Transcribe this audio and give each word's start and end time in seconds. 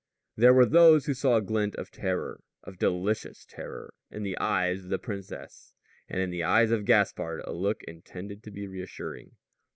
There 0.35 0.55
were 0.55 0.65
those 0.65 1.05
who 1.05 1.13
saw 1.13 1.35
a 1.35 1.43
glint 1.43 1.75
of 1.75 1.91
terror 1.91 2.41
of 2.63 2.79
delicious 2.79 3.45
terror 3.45 3.93
in 4.09 4.23
the 4.23 4.35
eyes 4.39 4.79
of 4.83 4.89
the 4.89 4.97
princess; 4.97 5.75
and 6.09 6.19
in 6.19 6.31
the 6.31 6.41
eyes 6.43 6.71
of 6.71 6.85
Gaspard 6.85 7.41
a 7.45 7.53
look 7.53 7.83
intended 7.83 8.41
to 8.45 8.49
be 8.49 8.65
reassuring. 8.65 9.35